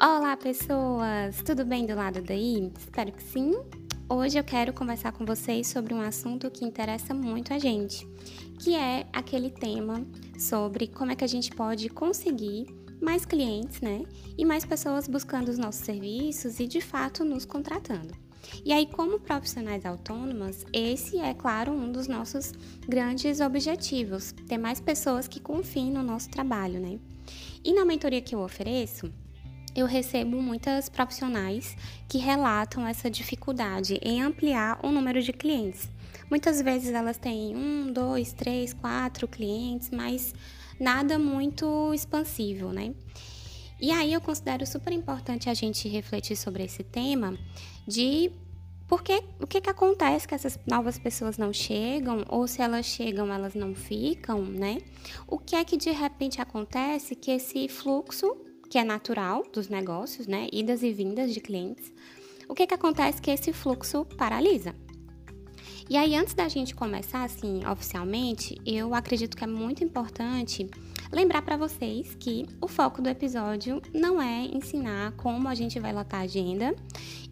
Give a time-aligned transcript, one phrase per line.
[0.00, 1.42] Olá, pessoas!
[1.44, 2.70] Tudo bem do lado daí?
[2.78, 3.52] Espero que sim.
[4.08, 8.06] Hoje eu quero conversar com vocês sobre um assunto que interessa muito a gente,
[8.60, 10.06] que é aquele tema
[10.38, 12.68] sobre como é que a gente pode conseguir
[13.02, 14.04] mais clientes, né?
[14.38, 18.14] E mais pessoas buscando os nossos serviços e de fato nos contratando.
[18.64, 22.52] E aí, como profissionais autônomas, esse é, claro, um dos nossos
[22.88, 27.00] grandes objetivos: ter mais pessoas que confiem no nosso trabalho, né?
[27.64, 29.12] E na mentoria que eu ofereço,
[29.78, 31.76] eu recebo muitas profissionais
[32.08, 35.88] que relatam essa dificuldade em ampliar o número de clientes.
[36.28, 40.34] Muitas vezes elas têm um, dois, três, quatro clientes, mas
[40.80, 42.92] nada muito expansivo, né?
[43.80, 47.38] E aí eu considero super importante a gente refletir sobre esse tema
[47.86, 48.32] de
[48.88, 53.32] porque o que, que acontece que essas novas pessoas não chegam, ou se elas chegam,
[53.32, 54.78] elas não ficam, né?
[55.26, 60.26] O que é que de repente acontece que esse fluxo que é natural dos negócios,
[60.26, 60.48] né?
[60.52, 61.92] Idas e vindas de clientes.
[62.48, 64.74] O que, que acontece que esse fluxo paralisa?
[65.90, 70.68] E aí, antes da gente começar assim oficialmente, eu acredito que é muito importante
[71.10, 75.92] lembrar para vocês que o foco do episódio não é ensinar como a gente vai
[75.92, 76.74] lotar a agenda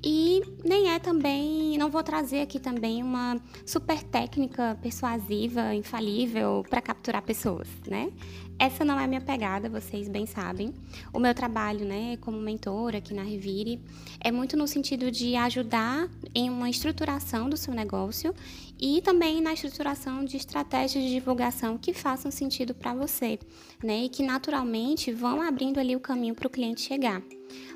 [0.02, 6.80] e nem é também, não vou trazer aqui também uma super técnica persuasiva, infalível para
[6.80, 8.12] capturar pessoas, né?
[8.58, 10.72] Essa não é a minha pegada, vocês bem sabem.
[11.12, 13.80] O meu trabalho, né, como mentora aqui na Revire,
[14.18, 18.34] é muito no sentido de ajudar em uma estruturação do seu negócio
[18.80, 23.38] e também na estruturação de estratégias de divulgação que façam sentido para você,
[23.82, 27.22] né, e que naturalmente vão abrindo ali o caminho para o cliente chegar.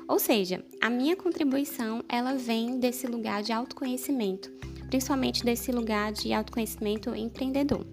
[0.07, 4.51] Ou seja, a minha contribuição ela vem desse lugar de autoconhecimento,
[4.89, 7.85] principalmente desse lugar de autoconhecimento empreendedor,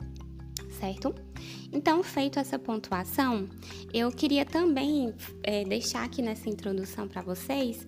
[0.80, 1.14] certo?
[1.72, 3.48] Então, feito essa pontuação,
[3.92, 7.86] eu queria também é, deixar aqui nessa introdução para vocês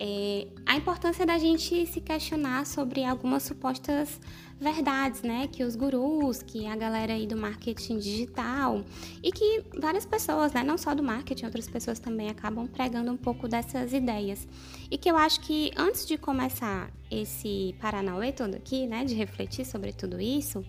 [0.00, 4.20] é, a importância da gente se questionar sobre algumas supostas
[4.60, 5.48] verdades, né?
[5.48, 8.84] Que os gurus, que a galera aí do marketing digital
[9.22, 10.62] e que várias pessoas, né?
[10.62, 14.46] Não só do marketing, outras pessoas também acabam pregando um pouco dessas ideias.
[14.90, 19.04] E que eu acho que antes de começar esse Paranauê todo aqui, né?
[19.04, 20.64] De refletir sobre tudo isso,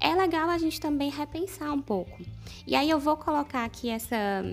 [0.00, 2.22] é legal a gente também repensar um pouco.
[2.66, 4.44] E aí eu vou colocar aqui essa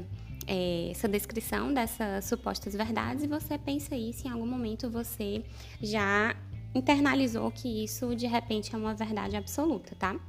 [0.50, 5.44] é, essa descrição dessas supostas verdades e você pensa se em algum momento você
[5.80, 6.36] já
[6.74, 10.20] internalizou que isso de repente é uma verdade absoluta, tá?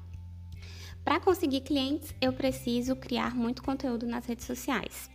[1.02, 5.10] Para conseguir clientes, eu preciso criar muito conteúdo nas redes sociais.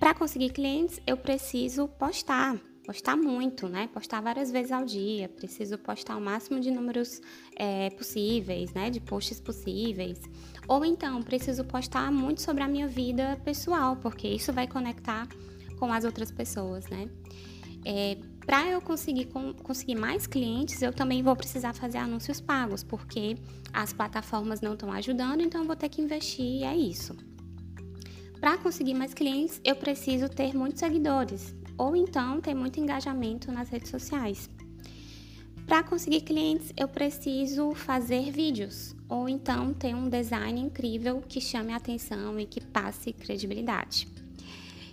[0.00, 3.88] Para conseguir clientes, eu preciso postar, postar muito, né?
[3.92, 5.28] Postar várias vezes ao dia.
[5.28, 7.20] Preciso postar o máximo de números
[7.56, 8.90] é, possíveis, né?
[8.90, 10.20] De posts possíveis.
[10.68, 15.26] Ou então, preciso postar muito sobre a minha vida pessoal, porque isso vai conectar
[15.78, 17.08] com as outras pessoas, né?
[17.86, 22.82] É, para eu conseguir, com, conseguir mais clientes, eu também vou precisar fazer anúncios pagos,
[22.82, 23.36] porque
[23.72, 27.14] as plataformas não estão ajudando, então eu vou ter que investir e é isso.
[28.40, 33.68] Para conseguir mais clientes, eu preciso ter muitos seguidores ou então ter muito engajamento nas
[33.68, 34.48] redes sociais.
[35.66, 41.72] Para conseguir clientes, eu preciso fazer vídeos ou então ter um design incrível que chame
[41.72, 44.06] a atenção e que passe credibilidade.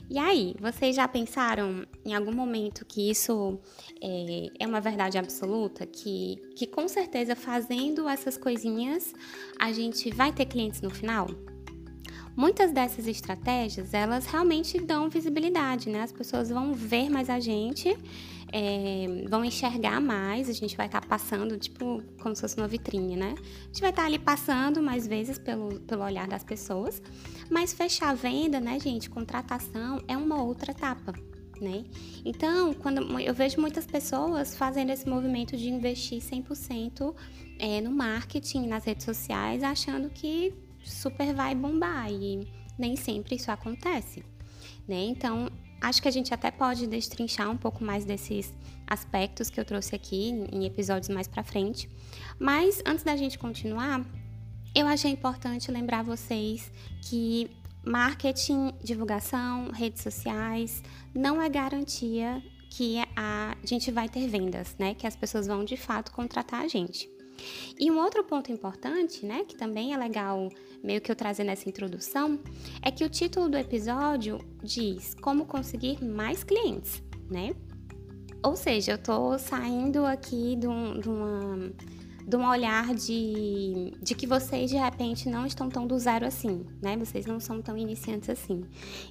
[0.09, 3.57] E aí, vocês já pensaram em algum momento que isso
[4.01, 5.85] é, é, uma verdade absoluta?
[5.85, 9.13] Que, que com certeza fazendo essas coisinhas
[9.57, 11.27] a gente vai ter clientes no final?
[12.35, 16.01] Muitas dessas estratégias, elas realmente dão visibilidade, né?
[16.01, 17.95] As pessoas vão ver mais a gente,
[18.51, 22.67] é, vão enxergar mais, a gente vai estar tá passando, tipo, como se fosse uma
[22.67, 23.35] vitrine, né?
[23.37, 27.01] A gente vai estar tá ali passando mais vezes pelo, pelo olhar das pessoas,
[27.49, 31.13] mas fechar a venda, né, gente, contratação é uma outra etapa.
[31.59, 31.85] Né?
[32.25, 37.13] Então, quando eu vejo muitas pessoas fazendo esse movimento de investir 100%
[37.59, 42.47] é, no marketing, nas redes sociais, achando que super vai bombar e
[42.77, 44.23] nem sempre isso acontece,
[44.87, 45.03] né?
[45.03, 45.49] Então,
[45.81, 48.53] acho que a gente até pode destrinchar um pouco mais desses
[48.87, 51.89] aspectos que eu trouxe aqui em episódios mais para frente.
[52.39, 54.05] Mas antes da gente continuar,
[54.75, 56.71] eu achei importante lembrar vocês
[57.01, 57.49] que
[57.83, 60.83] marketing, divulgação, redes sociais
[61.13, 64.93] não é garantia que a gente vai ter vendas, né?
[64.93, 67.09] Que as pessoas vão de fato contratar a gente.
[67.79, 70.49] E um outro ponto importante, né, que também é legal
[70.83, 72.39] meio que eu trazer nessa introdução,
[72.81, 77.55] é que o título do episódio diz como conseguir mais clientes, né?
[78.43, 81.71] Ou seja, eu tô saindo aqui de, um, de uma
[82.27, 86.65] de um olhar de, de que vocês de repente não estão tão do zero assim,
[86.81, 86.95] né?
[86.97, 88.63] Vocês não são tão iniciantes assim.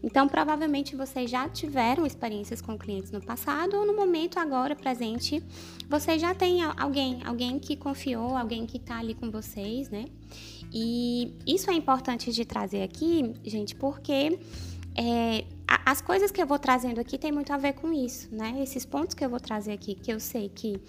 [0.03, 5.43] Então, provavelmente vocês já tiveram experiências com clientes no passado ou no momento agora presente,
[5.89, 10.07] vocês já têm alguém, alguém que confiou, alguém que está ali com vocês, né?
[10.73, 14.39] E isso é importante de trazer aqui, gente, porque
[14.97, 15.45] é,
[15.85, 18.61] as coisas que eu vou trazendo aqui tem muito a ver com isso, né?
[18.62, 20.81] Esses pontos que eu vou trazer aqui, que eu sei que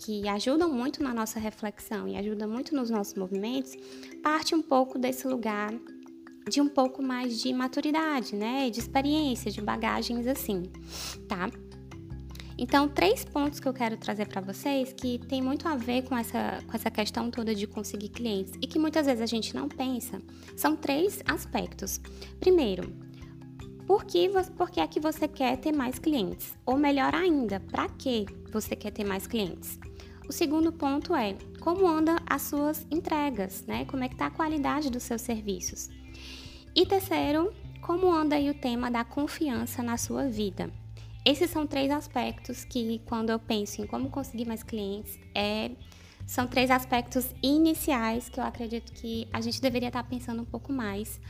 [0.00, 3.76] que ajudam muito na nossa reflexão e ajudam muito nos nossos movimentos,
[4.22, 5.72] parte um pouco desse lugar
[6.48, 8.70] de um pouco mais de maturidade, né?
[8.70, 10.62] De experiência, de bagagens assim,
[11.28, 11.50] tá?
[12.58, 16.16] Então, três pontos que eu quero trazer para vocês que tem muito a ver com
[16.16, 19.68] essa, com essa questão toda de conseguir clientes e que muitas vezes a gente não
[19.68, 20.20] pensa,
[20.56, 22.00] são três aspectos.
[22.38, 22.92] Primeiro,
[23.86, 26.54] por que, por que é que você quer ter mais clientes?
[26.66, 29.78] Ou melhor ainda, para que você quer ter mais clientes?
[30.30, 33.84] O segundo ponto é como anda as suas entregas, né?
[33.86, 35.90] Como é que está a qualidade dos seus serviços.
[36.72, 40.70] E terceiro, como anda aí o tema da confiança na sua vida.
[41.24, 45.72] Esses são três aspectos que, quando eu penso em como conseguir mais clientes, é,
[46.24, 50.72] são três aspectos iniciais que eu acredito que a gente deveria estar pensando um pouco
[50.72, 51.20] mais.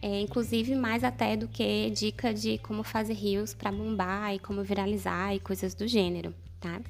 [0.00, 4.64] É, inclusive mais até do que dica de como fazer rios para bombar e como
[4.64, 6.80] viralizar e coisas do gênero, tá?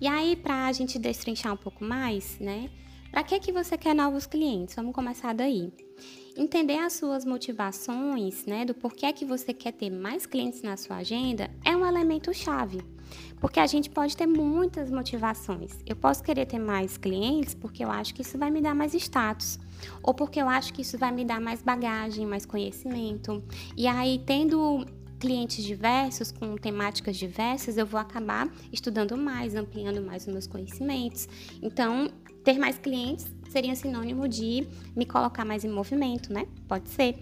[0.00, 2.70] E aí, para a gente destrinchar um pouco mais, né?
[3.10, 4.74] Para que, que você quer novos clientes?
[4.74, 5.72] Vamos começar daí.
[6.36, 10.98] Entender as suas motivações, né, do porquê que você quer ter mais clientes na sua
[10.98, 12.80] agenda é um elemento chave.
[13.40, 15.72] Porque a gente pode ter muitas motivações.
[15.84, 18.94] Eu posso querer ter mais clientes porque eu acho que isso vai me dar mais
[18.94, 19.58] status,
[20.02, 23.42] ou porque eu acho que isso vai me dar mais bagagem, mais conhecimento.
[23.76, 24.86] E aí, tendo
[25.20, 31.28] clientes diversos, com temáticas diversas, eu vou acabar estudando mais, ampliando mais os meus conhecimentos.
[31.62, 32.10] Então,
[32.42, 36.46] ter mais clientes seria sinônimo de me colocar mais em movimento, né?
[36.66, 37.16] Pode ser.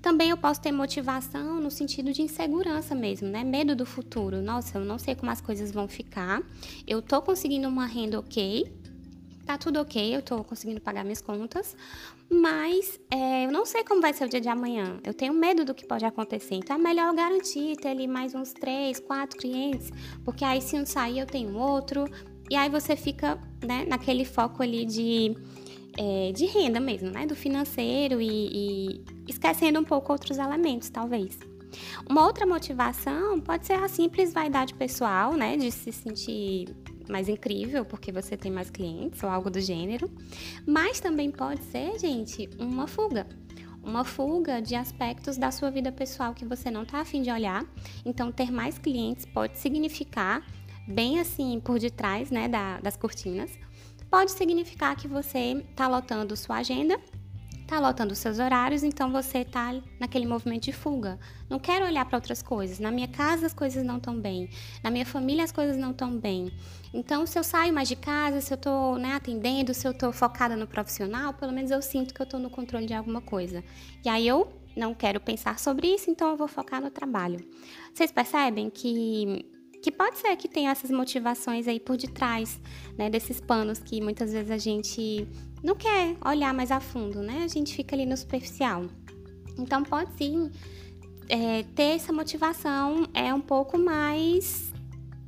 [0.00, 3.42] Também eu posso ter motivação no sentido de insegurança mesmo, né?
[3.42, 4.40] Medo do futuro.
[4.40, 6.42] Nossa, eu não sei como as coisas vão ficar.
[6.86, 8.70] Eu tô conseguindo uma renda ok,
[9.44, 11.76] tá tudo ok, eu tô conseguindo pagar minhas contas,
[12.30, 14.98] mas é, eu não sei como vai ser o dia de amanhã.
[15.04, 16.54] Eu tenho medo do que pode acontecer.
[16.54, 19.90] Então é melhor garantir ter ali mais uns três, quatro clientes,
[20.24, 22.04] porque aí se um sair eu tenho outro.
[22.50, 25.34] E aí você fica né, naquele foco ali de,
[25.96, 27.26] é, de renda mesmo, né?
[27.26, 31.38] Do financeiro e, e esquecendo um pouco outros elementos, talvez.
[32.08, 35.56] Uma outra motivação pode ser a simples vaidade pessoal, né?
[35.56, 36.68] De se sentir
[37.10, 40.10] mais incrível porque você tem mais clientes ou algo do gênero.
[40.66, 43.26] Mas também pode ser, gente, uma fuga.
[43.82, 47.64] Uma fuga de aspectos da sua vida pessoal que você não está afim de olhar.
[48.04, 50.42] Então, ter mais clientes pode significar,
[50.88, 53.50] bem assim por detrás né, da, das cortinas,
[54.10, 56.98] pode significar que você está lotando sua agenda
[57.66, 61.18] tá lotando seus horários, então você tá naquele movimento de fuga.
[61.48, 62.78] Não quero olhar para outras coisas.
[62.78, 64.48] Na minha casa as coisas não estão bem.
[64.82, 66.52] Na minha família as coisas não estão bem.
[66.92, 70.12] Então, se eu saio mais de casa, se eu tô né, atendendo, se eu tô
[70.12, 73.64] focada no profissional, pelo menos eu sinto que eu tô no controle de alguma coisa.
[74.04, 77.44] E aí eu não quero pensar sobre isso, então eu vou focar no trabalho.
[77.92, 79.50] Vocês percebem que
[79.82, 82.58] que pode ser que tenha essas motivações aí por detrás,
[82.96, 85.28] né, desses panos que muitas vezes a gente
[85.64, 87.42] não quer olhar mais a fundo, né?
[87.42, 88.84] A gente fica ali no superficial.
[89.58, 90.50] Então pode sim
[91.28, 94.72] é, ter essa motivação é um pouco mais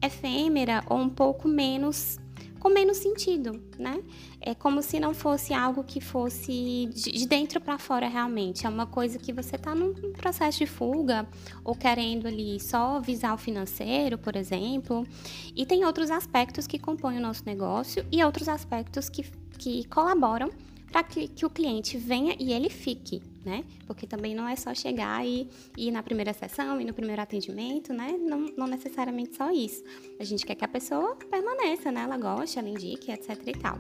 [0.03, 2.19] efêmera ou um pouco menos
[2.67, 4.03] com menos sentido, né?
[4.41, 8.67] É como se não fosse algo que fosse de dentro para fora realmente.
[8.67, 11.29] É uma coisa que você está num processo de fuga
[11.63, 15.07] ou querendo ali só visar o financeiro, por exemplo.
[15.55, 19.25] E tem outros aspectos que compõem o nosso negócio e outros aspectos que,
[19.57, 20.51] que colaboram
[20.91, 23.65] para que, que, o cliente venha e ele fique, né?
[23.87, 27.93] Porque também não é só chegar e, ir na primeira sessão e no primeiro atendimento,
[27.93, 28.17] né?
[28.19, 29.83] Não, não, necessariamente só isso.
[30.19, 32.03] A gente quer que a pessoa permaneça, né?
[32.03, 33.79] Ela goste, ela indique, etc e tal.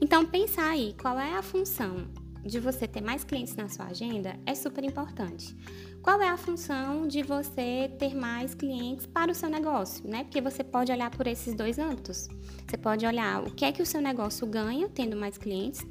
[0.00, 2.06] Então, pensar aí qual é a função
[2.48, 5.54] de você ter mais clientes na sua agenda é super importante.
[6.02, 10.24] Qual é a função de você ter mais clientes para o seu negócio, né?
[10.24, 12.28] Porque você pode olhar por esses dois âmbitos.
[12.66, 15.86] Você pode olhar o que é que o seu negócio ganha tendo mais clientes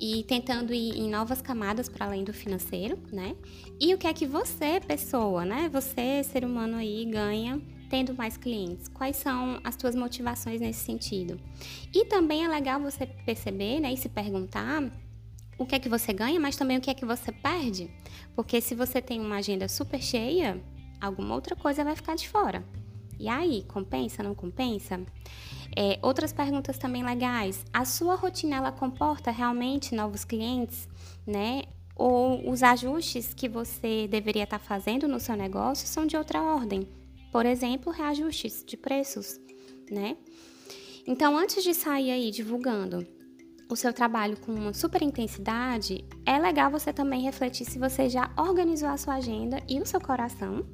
[0.00, 3.34] e tentando ir em novas camadas para além do financeiro, né?
[3.80, 5.70] E o que é que você, pessoa, né?
[5.72, 8.88] Você, ser humano aí, ganha tendo mais clientes?
[8.88, 11.40] Quais são as suas motivações nesse sentido?
[11.94, 14.82] E também é legal você perceber, né, e se perguntar
[15.58, 17.90] o que é que você ganha, mas também o que é que você perde.
[18.34, 20.62] Porque se você tem uma agenda super cheia,
[21.00, 22.64] alguma outra coisa vai ficar de fora.
[23.18, 25.00] E aí, compensa, não compensa?
[25.76, 27.64] É, outras perguntas também legais.
[27.72, 30.88] A sua rotina ela comporta realmente novos clientes,
[31.26, 31.62] né?
[31.96, 36.88] Ou os ajustes que você deveria estar fazendo no seu negócio são de outra ordem.
[37.30, 39.40] Por exemplo, reajustes de preços,
[39.90, 40.16] né?
[41.06, 43.06] Então, antes de sair aí divulgando
[43.74, 48.30] o seu trabalho com uma super intensidade, é legal você também refletir se você já
[48.36, 50.64] organizou a sua agenda e o seu coração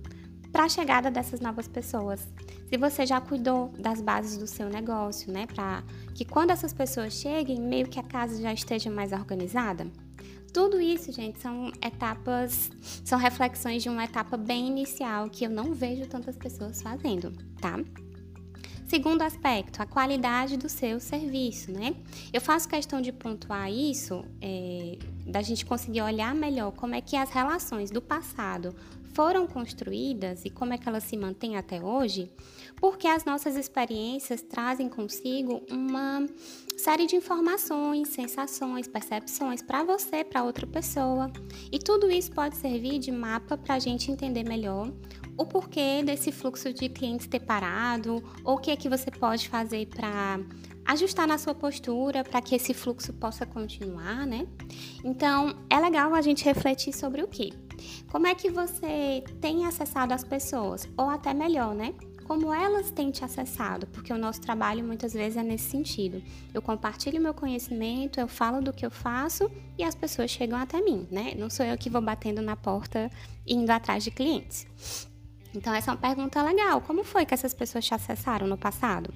[0.53, 2.29] para a chegada dessas novas pessoas.
[2.69, 5.83] Se você já cuidou das bases do seu negócio, né, para
[6.15, 9.91] que quando essas pessoas cheguem, meio que a casa já esteja mais organizada.
[10.53, 12.71] Tudo isso, gente, são etapas,
[13.03, 17.79] são reflexões de uma etapa bem inicial que eu não vejo tantas pessoas fazendo, tá?
[18.91, 21.95] Segundo aspecto, a qualidade do seu serviço, né?
[22.33, 27.15] Eu faço questão de pontuar isso, é, da gente conseguir olhar melhor como é que
[27.15, 28.75] as relações do passado
[29.15, 32.33] foram construídas e como é que elas se mantêm até hoje,
[32.81, 36.27] porque as nossas experiências trazem consigo uma
[36.77, 41.31] série de informações, sensações, percepções para você, para outra pessoa.
[41.71, 44.91] E tudo isso pode servir de mapa para a gente entender melhor
[45.41, 49.49] o porquê desse fluxo de clientes ter parado, ou o que é que você pode
[49.49, 50.39] fazer para
[50.85, 54.47] ajustar na sua postura para que esse fluxo possa continuar, né?
[55.03, 57.55] Então, é legal a gente refletir sobre o que?
[58.11, 60.87] Como é que você tem acessado as pessoas?
[60.95, 61.95] Ou até melhor, né?
[62.25, 66.23] Como elas têm te acessado, porque o nosso trabalho muitas vezes é nesse sentido.
[66.53, 70.83] Eu compartilho meu conhecimento, eu falo do que eu faço e as pessoas chegam até
[70.83, 71.33] mim, né?
[71.39, 73.11] Não sou eu que vou batendo na porta
[73.47, 75.09] indo atrás de clientes.
[75.55, 76.81] Então, essa é uma pergunta legal.
[76.81, 79.13] Como foi que essas pessoas te acessaram no passado?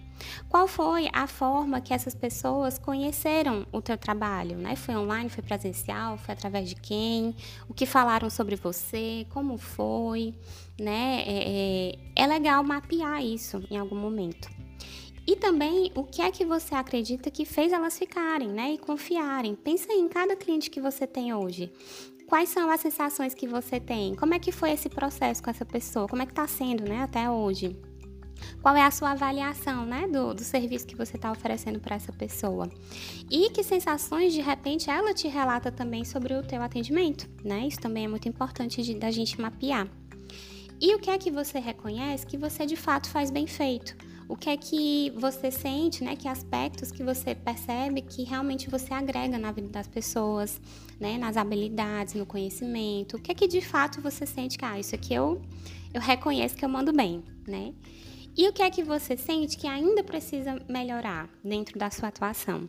[0.48, 4.56] Qual foi a forma que essas pessoas conheceram o teu trabalho?
[4.56, 4.74] Né?
[4.74, 7.36] Foi online, foi presencial, foi através de quem?
[7.68, 9.26] O que falaram sobre você?
[9.30, 10.34] Como foi?
[10.78, 11.22] Né?
[11.24, 14.48] É, é, é legal mapear isso em algum momento.
[15.26, 18.74] E também o que é que você acredita que fez elas ficarem, né?
[18.74, 19.54] E confiarem.
[19.54, 21.72] Pensa em cada cliente que você tem hoje.
[22.26, 24.14] Quais são as sensações que você tem?
[24.14, 26.08] Como é que foi esse processo com essa pessoa?
[26.08, 27.76] Como é que está sendo, né, até hoje?
[28.62, 32.12] Qual é a sua avaliação, né, do, do serviço que você está oferecendo para essa
[32.12, 32.68] pessoa?
[33.30, 37.66] E que sensações, de repente, ela te relata também sobre o teu atendimento, né?
[37.66, 39.86] Isso também é muito importante de, da gente mapear.
[40.80, 43.96] E o que é que você reconhece que você de fato faz bem feito?
[44.28, 46.16] O que é que você sente, né?
[46.16, 50.60] Que aspectos que você percebe que realmente você agrega na vida das pessoas,
[50.98, 51.18] né?
[51.18, 53.16] Nas habilidades, no conhecimento.
[53.16, 55.40] O que é que de fato você sente que, ah, isso aqui eu,
[55.92, 57.74] eu reconheço que eu mando bem, né?
[58.36, 62.68] E o que é que você sente que ainda precisa melhorar dentro da sua atuação?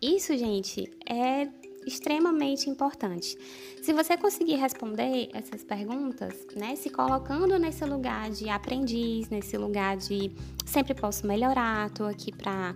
[0.00, 1.48] Isso, gente, é
[1.86, 3.36] extremamente importante.
[3.82, 9.96] Se você conseguir responder essas perguntas, né, se colocando nesse lugar de aprendiz, nesse lugar
[9.96, 10.32] de
[10.64, 12.74] sempre posso melhorar, estou aqui para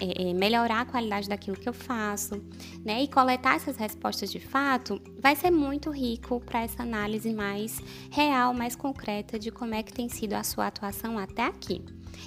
[0.00, 2.42] é, é, melhorar a qualidade daquilo que eu faço,
[2.84, 3.02] né?
[3.02, 8.52] E coletar essas respostas de fato vai ser muito rico para essa análise mais real,
[8.52, 11.80] mais concreta de como é que tem sido a sua atuação até aqui.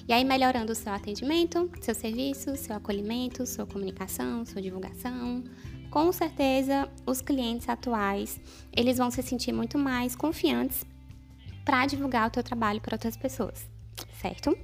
[0.07, 5.43] E aí, melhorando o seu atendimento, seu serviço, seu acolhimento, sua comunicação, sua divulgação,
[5.89, 8.39] com certeza os clientes atuais
[8.75, 10.83] eles vão se sentir muito mais confiantes
[11.63, 13.67] para divulgar o teu trabalho para outras pessoas,
[14.21, 14.55] certo?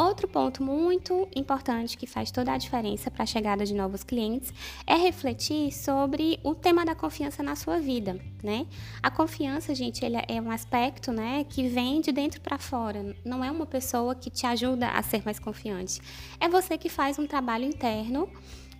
[0.00, 4.50] Outro ponto muito importante que faz toda a diferença para a chegada de novos clientes
[4.86, 8.66] é refletir sobre o tema da confiança na sua vida, né?
[9.02, 13.14] A confiança, gente, ele é um aspecto, né, que vem de dentro para fora.
[13.26, 16.00] Não é uma pessoa que te ajuda a ser mais confiante.
[16.40, 18.26] É você que faz um trabalho interno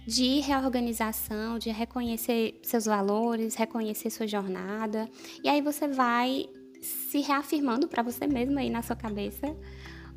[0.07, 5.07] de reorganização, de reconhecer seus valores, reconhecer sua jornada,
[5.45, 6.47] e aí você vai
[6.81, 9.55] se reafirmando para você mesmo aí na sua cabeça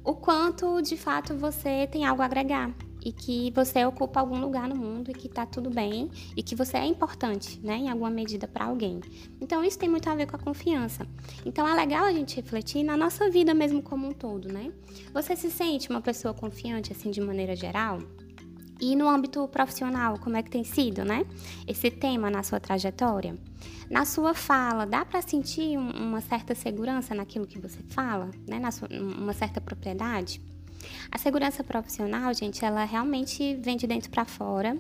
[0.04, 2.74] o quanto de fato você tem algo a agregar
[3.06, 6.56] e que você ocupa algum lugar no mundo e que tá tudo bem e que
[6.56, 9.02] você é importante, né, em alguma medida para alguém.
[9.42, 11.06] Então isso tem muito a ver com a confiança.
[11.46, 14.72] Então é legal a gente refletir na nossa vida mesmo como um todo, né?
[15.14, 18.00] Você se sente uma pessoa confiante assim de maneira geral?
[18.84, 21.26] E no âmbito profissional, como é que tem sido, né?
[21.66, 23.34] Esse tema na sua trajetória?
[23.90, 28.60] Na sua fala, dá para sentir uma certa segurança naquilo que você fala, né?
[28.60, 30.42] Na sua, uma certa propriedade?
[31.10, 34.78] A segurança profissional, gente, ela realmente vem de dentro para fora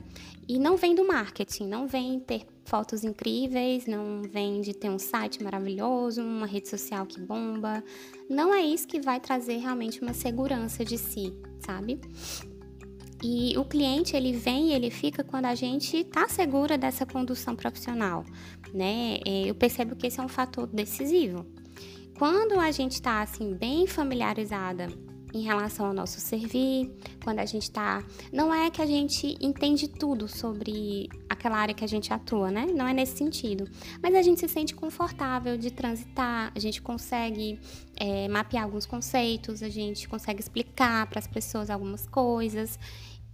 [0.49, 4.99] e não vem do marketing, não vem ter fotos incríveis, não vem de ter um
[4.99, 7.81] site maravilhoso, uma rede social que bomba.
[8.29, 12.01] Não é isso que vai trazer realmente uma segurança de si, sabe?
[13.23, 18.25] E o cliente ele vem ele fica quando a gente está segura dessa condução profissional,
[18.73, 19.19] né?
[19.25, 21.45] É, eu percebo que esse é um fator decisivo.
[22.17, 24.89] Quando a gente está assim bem familiarizada
[25.33, 26.91] em relação ao nosso servir,
[27.23, 28.03] quando a gente tá.
[28.31, 32.67] Não é que a gente entende tudo sobre aquela área que a gente atua, né?
[32.67, 33.67] Não é nesse sentido.
[34.01, 37.59] Mas a gente se sente confortável de transitar, a gente consegue
[37.95, 42.77] é, mapear alguns conceitos, a gente consegue explicar para as pessoas algumas coisas.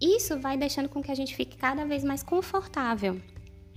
[0.02, 3.20] Isso vai deixando com que a gente fique cada vez mais confortável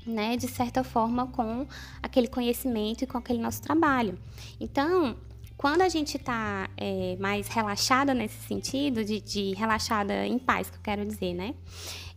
[0.07, 1.67] né, de certa forma, com
[2.03, 4.19] aquele conhecimento e com aquele nosso trabalho.
[4.61, 5.17] Então,
[5.57, 10.77] quando a gente está é, mais relaxada nesse sentido, de, de, relaxada em paz, que
[10.77, 11.55] eu quero dizer, né?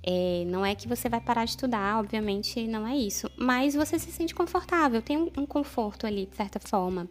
[0.08, 3.98] É, não é que você vai parar de estudar, obviamente não é isso, mas você
[3.98, 7.10] se sente confortável, tem um, um conforto ali, de certa forma.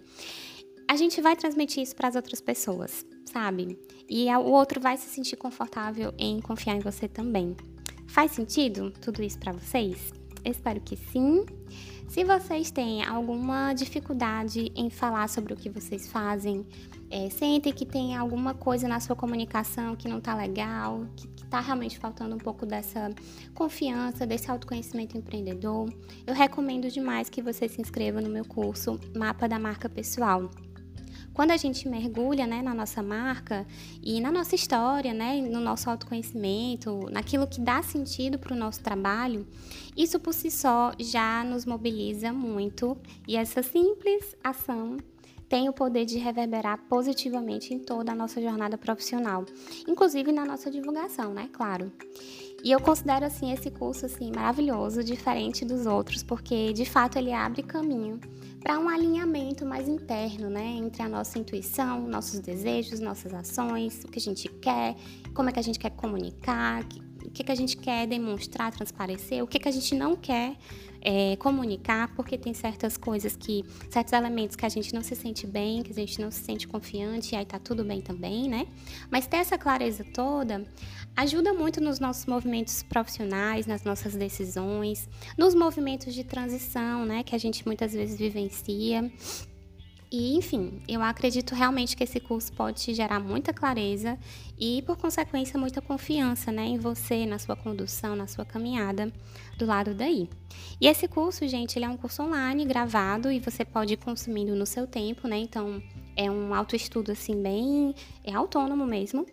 [0.95, 3.77] A gente vai transmitir isso para as outras pessoas, sabe?
[4.09, 7.57] E o outro vai se sentir confortável em confiar em você também.
[8.07, 10.13] Faz sentido tudo isso para vocês?
[10.45, 11.45] Espero que sim.
[12.07, 16.65] Se vocês têm alguma dificuldade em falar sobre o que vocês fazem,
[17.11, 21.59] é, sentem que tem alguma coisa na sua comunicação que não está legal, que está
[21.59, 23.13] realmente faltando um pouco dessa
[23.53, 25.93] confiança, desse autoconhecimento empreendedor,
[26.25, 30.49] eu recomendo demais que vocês se inscrevam no meu curso Mapa da Marca Pessoal.
[31.35, 33.67] Quando a gente mergulha né, na nossa marca
[34.01, 38.81] e na nossa história, né, no nosso autoconhecimento, naquilo que dá sentido para o nosso
[38.81, 39.45] trabalho,
[39.97, 44.97] isso por si só já nos mobiliza muito e essa simples ação
[45.49, 49.45] tem o poder de reverberar positivamente em toda a nossa jornada profissional,
[49.87, 51.49] inclusive na nossa divulgação, né?
[51.53, 51.93] Claro.
[52.65, 57.31] E eu considero assim esse curso assim maravilhoso, diferente dos outros, porque de fato ele
[57.31, 58.19] abre caminho
[58.59, 64.09] para um alinhamento mais interno, né, entre a nossa intuição, nossos desejos, nossas ações, o
[64.09, 64.97] que a gente quer,
[65.35, 66.83] como é que a gente quer comunicar,
[67.25, 70.57] o que, que a gente quer demonstrar, transparecer, o que, que a gente não quer
[71.05, 75.47] é, comunicar, porque tem certas coisas que, certos elementos que a gente não se sente
[75.47, 78.67] bem, que a gente não se sente confiante, e aí tá tudo bem também, né?
[79.11, 80.67] Mas ter essa clareza toda
[81.15, 87.35] ajuda muito nos nossos movimentos profissionais, nas nossas decisões, nos movimentos de transição, né, que
[87.35, 89.13] a gente muitas vezes vivencia.
[90.11, 94.19] E, enfim, eu acredito realmente que esse curso pode te gerar muita clareza
[94.59, 99.13] e, por consequência, muita confiança né, em você, na sua condução, na sua caminhada
[99.59, 100.29] do lado daí.
[100.81, 104.55] E esse curso, gente, ele é um curso online gravado e você pode ir consumindo
[104.55, 105.39] no seu tempo, né?
[105.39, 105.83] Então,
[106.17, 109.27] é um autoestudo, assim, bem é autônomo mesmo.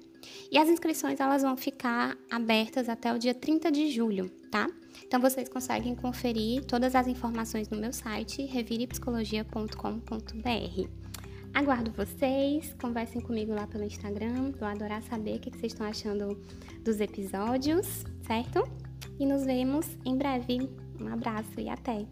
[0.52, 4.70] E as inscrições elas vão ficar abertas até o dia 30 de julho, tá?
[5.04, 11.02] Então vocês conseguem conferir todas as informações no meu site revirepsicologia.com.br.
[11.54, 16.42] Aguardo vocês, conversem comigo lá pelo Instagram, vou adorar saber o que vocês estão achando
[16.82, 18.64] dos episódios, certo?
[19.20, 20.70] E nos vemos em breve.
[21.00, 22.06] Um abraço e até!